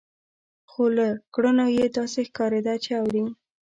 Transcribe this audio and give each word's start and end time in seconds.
خو 0.71 0.83
له 0.97 1.07
کړنو 1.33 1.65
يې 1.77 1.85
داسې 1.97 2.21
ښکارېده 2.29 2.73
چې 2.83 2.91
اوري. 3.01 3.23